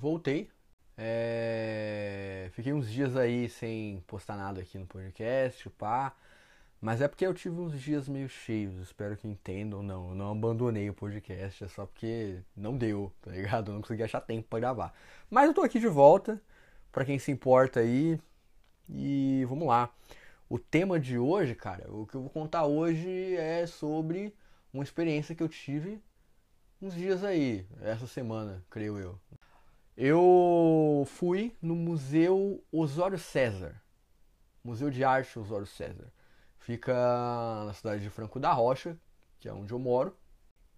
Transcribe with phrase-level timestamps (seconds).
[0.00, 0.48] voltei.
[0.96, 2.48] É...
[2.52, 6.14] Fiquei uns dias aí sem postar nada aqui no podcast, pá.
[6.80, 9.82] Mas é porque eu tive uns dias meio cheios, espero que entendam.
[9.82, 13.70] Não, eu não abandonei o podcast, é só porque não deu, tá ligado?
[13.70, 14.94] Eu não consegui achar tempo para gravar.
[15.30, 16.40] Mas eu tô aqui de volta,
[16.92, 18.20] para quem se importa aí.
[18.88, 19.90] E vamos lá.
[20.48, 24.34] O tema de hoje, cara, o que eu vou contar hoje é sobre
[24.72, 26.00] uma experiência que eu tive
[26.80, 29.18] uns dias aí, essa semana, creio eu.
[29.96, 33.80] Eu fui no Museu Osório César.
[34.62, 36.12] Museu de Arte Osório César.
[36.58, 36.92] Fica
[37.64, 38.98] na cidade de Franco da Rocha,
[39.40, 40.14] que é onde eu moro.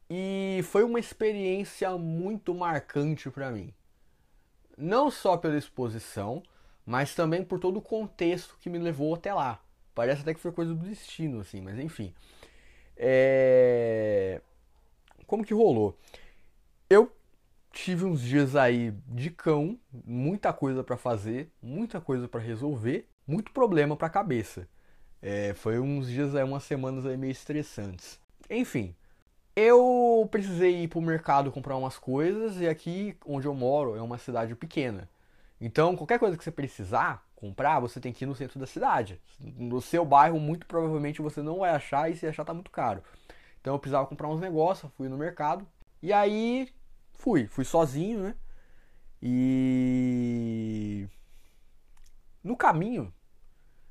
[0.09, 3.75] E foi uma experiência muito marcante para mim.
[4.77, 6.41] Não só pela exposição,
[6.87, 9.61] mas também por todo o contexto que me levou até lá.
[9.95, 12.15] Parece até que foi coisa do destino, assim, mas enfim.
[12.97, 14.41] É...
[15.27, 15.99] Como que rolou?
[16.89, 17.13] Eu
[17.73, 23.53] tive uns dias aí de cão, muita coisa para fazer, muita coisa para resolver, muito
[23.53, 24.69] problema para cabeça.
[25.21, 28.21] É, foi uns dias aí, umas semanas aí meio estressantes.
[28.49, 28.95] Enfim,
[29.55, 34.17] eu precisei ir pro mercado comprar umas coisas e aqui onde eu moro é uma
[34.17, 35.09] cidade pequena.
[35.61, 39.21] Então, qualquer coisa que você precisar comprar, você tem que ir no centro da cidade.
[39.41, 43.03] No seu bairro, muito provavelmente você não vai achar e se achar tá muito caro.
[43.61, 45.67] Então, eu precisava comprar uns negócios, fui no mercado.
[46.01, 46.69] E aí,
[47.19, 47.47] fui.
[47.47, 48.35] Fui sozinho, né?
[49.23, 51.07] E.
[52.43, 53.13] No caminho,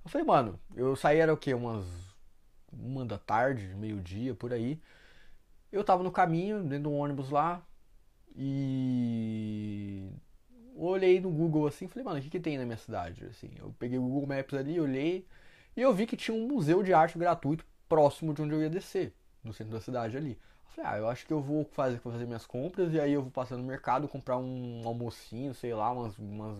[0.03, 1.53] eu falei, mano, eu saí era o quê?
[1.53, 1.85] Umas.
[2.71, 4.81] Uma da tarde, meio-dia, por aí.
[5.71, 7.61] Eu tava no caminho, dentro de um ônibus lá.
[8.35, 10.09] E
[10.75, 13.25] olhei no Google assim, falei, mano, o que, que tem na minha cidade?
[13.25, 15.25] Assim, eu peguei o Google Maps ali, olhei
[15.75, 18.69] e eu vi que tinha um museu de arte gratuito próximo de onde eu ia
[18.69, 20.37] descer, no centro da cidade ali.
[20.69, 23.31] Falei, ah, eu acho que eu vou fazer, fazer minhas compras e aí eu vou
[23.31, 26.57] passar no mercado, comprar um almocinho, sei lá, umas, umas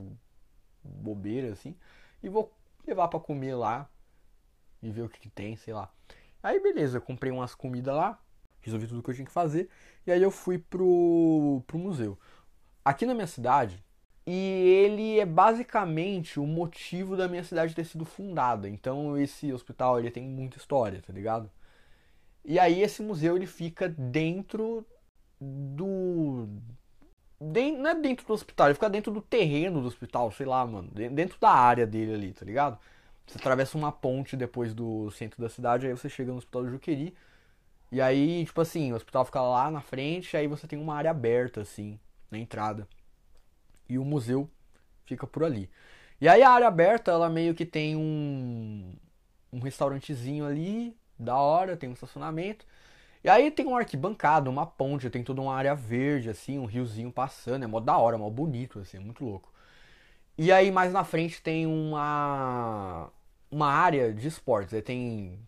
[0.83, 1.75] bobeiras assim,
[2.23, 2.51] e vou
[2.85, 3.89] levar para comer lá
[4.81, 5.91] e ver o que, que tem, sei lá.
[6.41, 8.19] Aí beleza, eu comprei umas comidas lá,
[8.61, 9.69] resolvi tudo que eu tinha que fazer,
[10.05, 12.17] e aí eu fui pro, pro museu.
[12.83, 13.83] Aqui na minha cidade
[14.25, 18.67] e ele é basicamente o motivo da minha cidade ter sido fundada.
[18.67, 21.49] Então esse hospital ele tem muita história, tá ligado?
[22.47, 24.85] E aí esse museu ele fica dentro
[25.39, 26.47] do
[27.39, 30.89] não é dentro do hospital, ele fica dentro do terreno do hospital, sei lá, mano,
[30.89, 32.79] dentro da área dele ali, tá ligado?
[33.27, 36.71] Você atravessa uma ponte depois do centro da cidade, aí você chega no hospital do
[36.71, 37.13] Juqueri.
[37.91, 41.11] E aí, tipo assim, o hospital fica lá na frente, aí você tem uma área
[41.11, 41.99] aberta assim,
[42.31, 42.87] na entrada
[43.89, 44.49] e o museu
[45.05, 45.69] fica por ali.
[46.19, 48.93] E aí a área aberta, ela meio que tem um,
[49.51, 52.65] um restaurantezinho ali, da hora, tem um estacionamento.
[53.23, 57.11] E aí tem uma arquibancada, uma ponte, tem toda uma área verde, assim, um riozinho
[57.11, 59.51] passando, é mó da hora, mó bonito, assim, é muito louco.
[60.37, 63.11] E aí mais na frente tem uma,
[63.51, 65.39] uma área de esportes, aí tem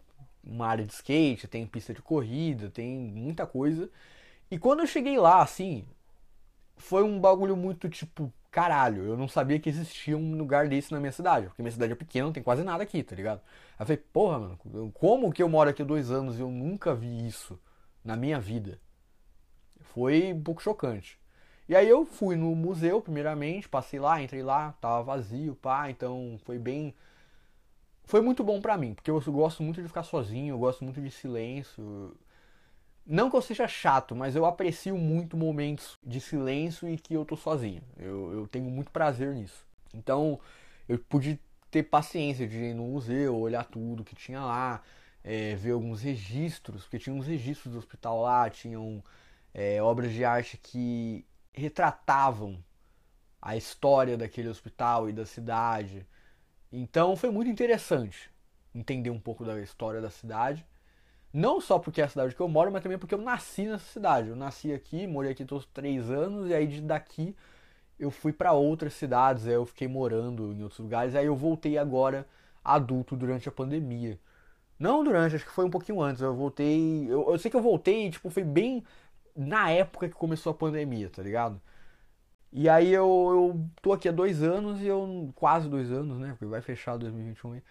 [0.44, 3.90] uma área de skate, tem pista de corrida, tem muita coisa.
[4.52, 5.86] E quando eu cheguei lá, assim,
[6.78, 11.00] foi um bagulho muito tipo, caralho, eu não sabia que existia um lugar desse na
[11.00, 13.42] minha cidade, porque minha cidade é pequena, não tem quase nada aqui, tá ligado?
[13.78, 16.94] Aí eu falei, porra, mano, como que eu moro aqui dois anos e eu nunca
[16.96, 17.60] vi isso
[18.04, 18.80] na minha vida?
[19.82, 21.20] Foi um pouco chocante.
[21.68, 26.40] E aí eu fui no museu, primeiramente, passei lá, entrei lá, tava vazio, pá, então
[26.44, 26.96] foi bem.
[28.06, 31.00] Foi muito bom pra mim, porque eu gosto muito de ficar sozinho, eu gosto muito
[31.00, 32.16] de silêncio.
[33.06, 37.26] Não que eu seja chato, mas eu aprecio muito momentos de silêncio e que eu
[37.26, 37.82] tô sozinho.
[37.98, 39.66] Eu, eu tenho muito prazer nisso.
[39.94, 40.40] Então,
[40.88, 41.40] eu pude
[41.72, 44.82] ter paciência de ir no museu, olhar tudo que tinha lá,
[45.24, 49.04] é, ver alguns registros, porque tinha uns registros do hospital lá, tinham
[49.54, 52.64] é, obras de arte que retratavam
[53.42, 56.06] a história daquele hospital e da cidade.
[56.72, 58.32] Então foi muito interessante
[58.74, 60.66] entender um pouco da história da cidade.
[61.34, 63.86] Não só porque é a cidade que eu moro, mas também porque eu nasci nessa
[63.86, 64.30] cidade.
[64.30, 67.36] Eu nasci aqui, morei aqui todos três anos, e aí daqui
[68.00, 71.78] eu fui para outras cidades, aí eu fiquei morando em outros lugares, aí eu voltei
[71.78, 72.28] agora
[72.64, 74.20] adulto durante a pandemia.
[74.80, 76.22] Não durante, acho que foi um pouquinho antes.
[76.22, 77.06] Eu voltei.
[77.10, 78.84] Eu, eu sei que eu voltei, tipo, foi bem
[79.36, 81.62] na época que começou a pandemia, tá ligado?
[82.52, 85.32] E aí eu, eu tô aqui há dois anos e eu.
[85.36, 86.30] Quase dois anos, né?
[86.32, 87.62] Porque vai fechar 2021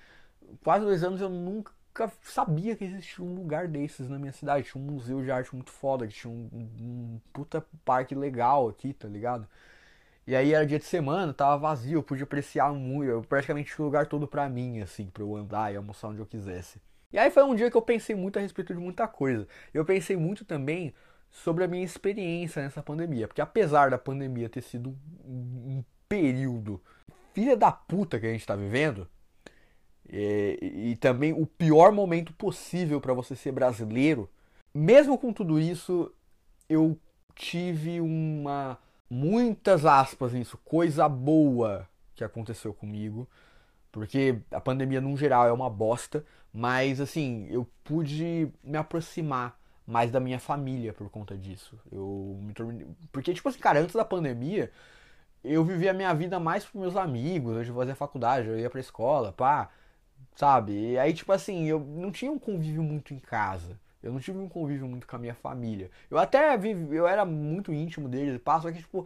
[0.62, 4.68] Quase dois anos eu nunca nunca sabia que existia um lugar desses na minha cidade.
[4.70, 8.92] Tinha um museu de arte muito foda, que tinha um, um puta parque legal aqui,
[8.92, 9.48] tá ligado?
[10.26, 13.82] E aí era dia de semana, tava vazio, eu podia apreciar muito, eu praticamente tinha
[13.82, 16.80] o lugar todo pra mim, assim, pra eu andar e almoçar onde eu quisesse.
[17.10, 19.48] E aí foi um dia que eu pensei muito a respeito de muita coisa.
[19.72, 20.94] Eu pensei muito também
[21.30, 23.26] sobre a minha experiência nessa pandemia.
[23.26, 26.82] Porque apesar da pandemia ter sido um, um período
[27.32, 29.08] filha da puta que a gente está vivendo,
[30.08, 34.28] é, e também o pior momento possível para você ser brasileiro,
[34.72, 36.12] mesmo com tudo isso,
[36.68, 36.98] eu
[37.34, 38.78] tive uma
[39.10, 43.28] muitas aspas nisso, coisa boa que aconteceu comigo,
[43.90, 50.10] porque a pandemia no geral é uma bosta, mas assim, eu pude me aproximar mais
[50.10, 51.78] da minha família por conta disso.
[51.90, 52.86] Eu me tornei...
[53.10, 54.70] Porque, tipo assim, cara, antes da pandemia,
[55.42, 58.80] eu vivia a minha vida mais pros meus amigos, eu fazia faculdade, eu ia pra
[58.80, 59.70] escola, pá,
[60.38, 60.92] sabe?
[60.92, 63.78] E aí, tipo assim, eu não tinha um convívio muito em casa.
[64.00, 65.90] Eu não tive um convívio muito com a minha família.
[66.08, 69.04] Eu até vivi, eu era muito íntimo deles, só que, tipo,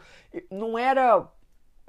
[0.50, 1.26] não era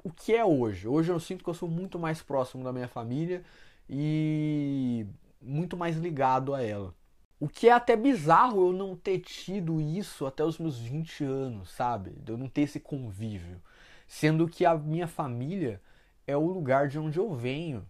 [0.02, 0.88] o que é hoje.
[0.88, 3.44] Hoje eu sinto que eu sou muito mais próximo da minha família
[3.88, 5.06] e
[5.42, 6.94] muito mais ligado a ela.
[7.38, 11.70] O que é até bizarro eu não ter tido isso até os meus 20 anos,
[11.72, 12.12] sabe?
[12.12, 13.60] De eu não ter esse convívio.
[14.08, 15.82] Sendo que a minha família
[16.26, 17.86] é o lugar de onde eu venho.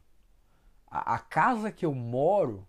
[0.95, 2.65] A, a casa que eu moro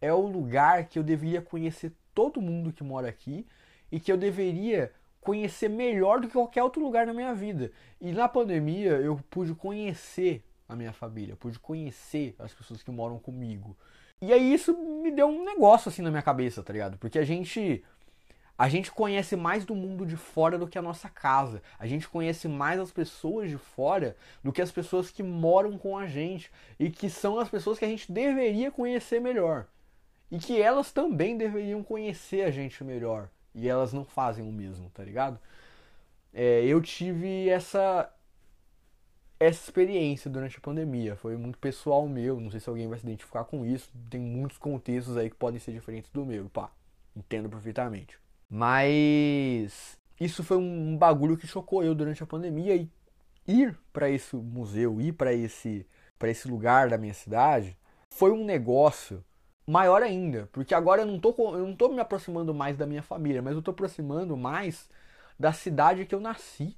[0.00, 3.44] é o lugar que eu deveria conhecer todo mundo que mora aqui
[3.90, 7.72] e que eu deveria conhecer melhor do que qualquer outro lugar na minha vida.
[8.00, 13.18] E na pandemia eu pude conhecer a minha família, pude conhecer as pessoas que moram
[13.18, 13.76] comigo.
[14.22, 14.72] E aí isso
[15.02, 16.96] me deu um negócio assim na minha cabeça, tá ligado?
[16.98, 17.84] Porque a gente
[18.58, 21.62] a gente conhece mais do mundo de fora do que a nossa casa.
[21.78, 25.96] A gente conhece mais as pessoas de fora do que as pessoas que moram com
[25.96, 29.66] a gente e que são as pessoas que a gente deveria conhecer melhor.
[30.30, 33.28] E que elas também deveriam conhecer a gente melhor.
[33.54, 35.38] E elas não fazem o mesmo, tá ligado?
[36.32, 38.10] É, eu tive essa
[39.38, 41.14] essa experiência durante a pandemia.
[41.16, 42.40] Foi muito pessoal meu.
[42.40, 43.90] Não sei se alguém vai se identificar com isso.
[44.08, 46.48] Tem muitos contextos aí que podem ser diferentes do meu.
[46.48, 46.70] Pá,
[47.14, 48.18] entendo perfeitamente.
[48.48, 52.90] Mas isso foi um bagulho que chocou eu durante a pandemia e
[53.46, 55.86] ir para esse museu, ir para esse
[56.18, 57.76] para esse lugar da minha cidade,
[58.10, 59.22] foi um negócio
[59.66, 63.02] maior ainda, porque agora eu não tô eu não tô me aproximando mais da minha
[63.02, 64.88] família, mas eu tô aproximando mais
[65.38, 66.76] da cidade que eu nasci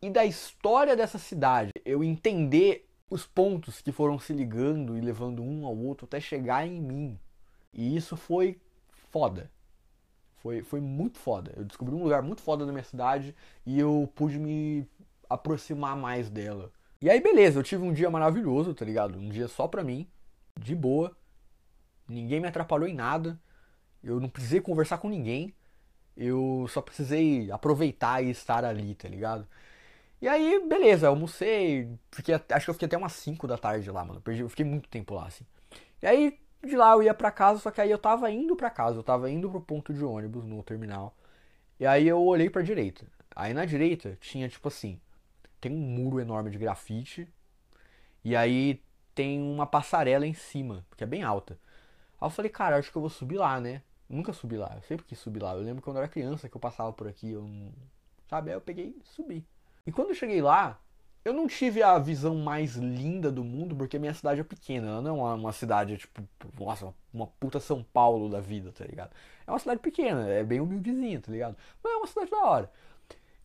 [0.00, 1.72] e da história dessa cidade.
[1.84, 6.66] Eu entender os pontos que foram se ligando e levando um ao outro até chegar
[6.66, 7.18] em mim.
[7.72, 8.58] E isso foi
[9.10, 9.50] foda.
[10.42, 11.52] Foi, foi muito foda.
[11.56, 13.34] Eu descobri um lugar muito foda na minha cidade
[13.66, 14.86] e eu pude me
[15.28, 16.72] aproximar mais dela.
[17.00, 19.18] E aí, beleza, eu tive um dia maravilhoso, tá ligado?
[19.18, 20.08] Um dia só pra mim,
[20.58, 21.16] de boa.
[22.08, 23.38] Ninguém me atrapalhou em nada.
[24.02, 25.54] Eu não precisei conversar com ninguém.
[26.16, 29.46] Eu só precisei aproveitar e estar ali, tá ligado?
[30.20, 31.88] E aí, beleza, almocei.
[32.10, 34.22] Fiquei, acho que eu fiquei até umas 5 da tarde lá, mano.
[34.26, 35.44] Eu fiquei muito tempo lá, assim.
[36.02, 38.70] E aí, de lá eu ia para casa, só que aí eu tava indo para
[38.70, 41.14] casa, eu tava indo pro ponto de ônibus no terminal.
[41.78, 43.06] E aí eu olhei para direita.
[43.34, 45.00] Aí na direita tinha tipo assim,
[45.60, 47.28] tem um muro enorme de grafite
[48.24, 48.82] e aí
[49.14, 51.58] tem uma passarela em cima, que é bem alta.
[52.20, 53.82] Aí eu falei, cara, acho que eu vou subir lá, né?
[54.08, 55.54] Nunca subi lá, eu sempre quis subir lá.
[55.54, 57.72] Eu lembro quando eu era criança que eu passava por aqui, eu não...
[58.28, 58.50] sabe?
[58.50, 59.46] Aí eu peguei e subi.
[59.86, 60.80] E quando eu cheguei lá,
[61.24, 64.88] eu não tive a visão mais linda do mundo, porque minha cidade é pequena.
[64.88, 66.22] Ela não é uma, cidade, tipo,
[66.58, 69.10] nossa, uma puta São Paulo da vida, tá ligado?
[69.46, 71.56] É uma cidade pequena, é bem humildezinha, tá ligado?
[71.82, 72.72] Mas é uma cidade da hora.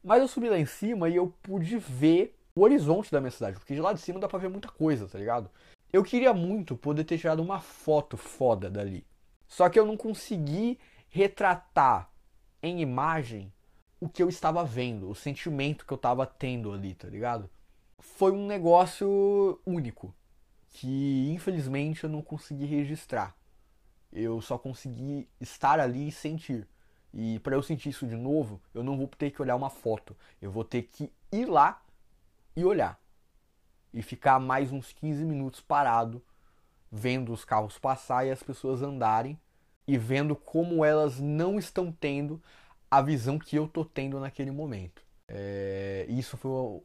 [0.04, 3.58] Mas eu subi lá em cima e eu pude ver o horizonte da minha cidade,
[3.58, 5.50] porque de lá de cima dá pra ver muita coisa, tá ligado?
[5.92, 9.06] Eu queria muito poder ter tirado uma foto foda dali.
[9.48, 12.10] Só que eu não consegui retratar
[12.62, 13.52] em imagem
[14.00, 17.50] o que eu estava vendo, o sentimento que eu estava tendo ali, tá ligado?
[18.04, 20.14] Foi um negócio único
[20.70, 23.36] que infelizmente eu não consegui registrar.
[24.12, 26.68] Eu só consegui estar ali e sentir.
[27.14, 30.16] E para eu sentir isso de novo, eu não vou ter que olhar uma foto.
[30.42, 31.82] Eu vou ter que ir lá
[32.56, 33.00] e olhar.
[33.94, 36.22] E ficar mais uns 15 minutos parado,
[36.92, 39.40] vendo os carros passar e as pessoas andarem
[39.88, 42.42] e vendo como elas não estão tendo
[42.92, 45.04] a visão que eu tô tendo naquele momento.
[45.28, 46.84] É, isso foi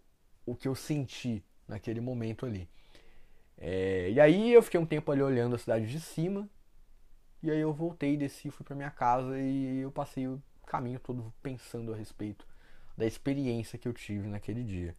[0.51, 2.69] o que eu senti naquele momento ali.
[3.57, 6.49] É, e aí eu fiquei um tempo ali olhando a cidade de cima.
[7.43, 11.33] E aí eu voltei, desci, fui para minha casa e eu passei o caminho todo
[11.43, 12.47] pensando a respeito
[12.97, 14.97] da experiência que eu tive naquele dia.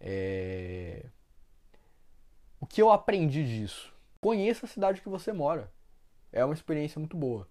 [0.00, 1.06] É...
[2.58, 3.94] O que eu aprendi disso?
[4.20, 5.70] Conheça a cidade que você mora.
[6.32, 7.48] É uma experiência muito boa.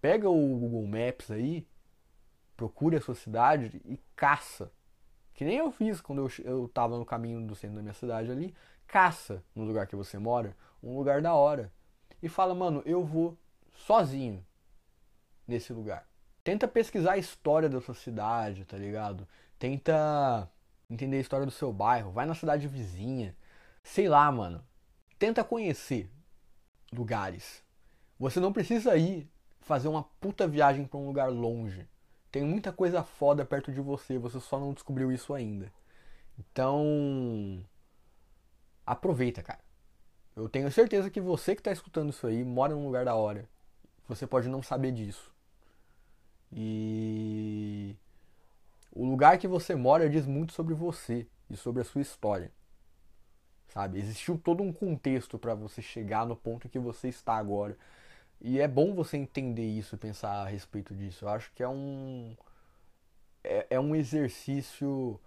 [0.00, 1.66] Pega o Google Maps aí,
[2.56, 4.70] procure a sua cidade e caça
[5.34, 8.30] que nem eu fiz quando eu, eu tava no caminho do centro da minha cidade
[8.30, 8.54] ali.
[8.86, 11.72] Caça no lugar que você mora, um lugar da hora.
[12.22, 13.36] E fala, mano, eu vou
[13.74, 14.44] sozinho
[15.46, 16.06] nesse lugar.
[16.44, 19.26] Tenta pesquisar a história da sua cidade, tá ligado?
[19.58, 20.50] Tenta
[20.90, 23.36] entender a história do seu bairro, vai na cidade vizinha.
[23.82, 24.64] Sei lá, mano.
[25.18, 26.10] Tenta conhecer
[26.92, 27.62] lugares.
[28.18, 31.88] Você não precisa ir fazer uma puta viagem para um lugar longe.
[32.32, 35.70] Tem muita coisa foda perto de você, você só não descobriu isso ainda.
[36.38, 37.62] Então,
[38.86, 39.60] aproveita, cara.
[40.34, 43.46] Eu tenho certeza que você que está escutando isso aí mora num lugar da hora.
[44.08, 45.30] Você pode não saber disso.
[46.50, 47.94] E
[48.90, 52.50] o lugar que você mora diz muito sobre você e sobre a sua história.
[53.68, 53.98] Sabe?
[53.98, 57.76] Existiu todo um contexto para você chegar no ponto que você está agora.
[58.42, 61.24] E é bom você entender isso, pensar a respeito disso.
[61.24, 62.36] Eu acho que é um
[63.44, 65.20] é, é um exercício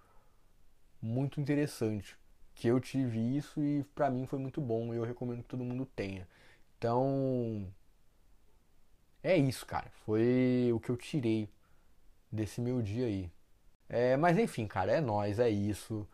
[1.00, 2.16] muito interessante
[2.54, 5.64] que eu tive isso e para mim foi muito bom e eu recomendo que todo
[5.64, 6.26] mundo tenha.
[6.78, 7.66] Então,
[9.22, 9.90] é isso, cara.
[10.04, 11.48] Foi o que eu tirei
[12.32, 13.30] desse meu dia aí.
[13.88, 16.08] É, mas enfim, cara, é nós, é isso.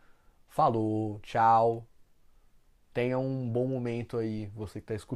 [0.49, 1.87] Falou, tchau.
[2.93, 5.11] Tenha um bom momento aí, você que tá escutando.